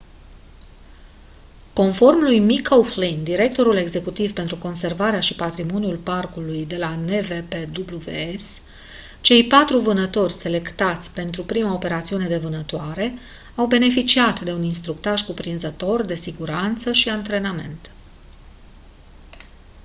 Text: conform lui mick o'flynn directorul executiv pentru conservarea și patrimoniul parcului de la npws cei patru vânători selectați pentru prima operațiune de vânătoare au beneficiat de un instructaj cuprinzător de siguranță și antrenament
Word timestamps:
conform 1.79 2.19
lui 2.21 2.39
mick 2.39 2.71
o'flynn 2.77 3.23
directorul 3.23 3.75
executiv 3.75 4.33
pentru 4.33 4.57
conservarea 4.57 5.19
și 5.19 5.35
patrimoniul 5.35 5.97
parcului 5.97 6.65
de 6.65 6.77
la 6.77 6.95
npws 6.95 8.57
cei 9.21 9.47
patru 9.47 9.79
vânători 9.79 10.33
selectați 10.33 11.11
pentru 11.11 11.43
prima 11.43 11.73
operațiune 11.73 12.27
de 12.27 12.37
vânătoare 12.37 13.13
au 13.55 13.65
beneficiat 13.65 14.41
de 14.41 14.53
un 14.53 14.63
instructaj 14.63 15.21
cuprinzător 15.21 16.05
de 16.05 16.15
siguranță 16.15 16.91
și 16.91 17.09
antrenament 17.09 17.89